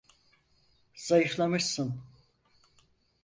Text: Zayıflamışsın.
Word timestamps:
Zayıflamışsın. 0.95 2.01